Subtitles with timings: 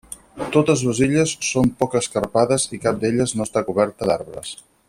[0.53, 4.61] Totes les illes són poc escarpades i cap d'elles no està coberta d'arbres.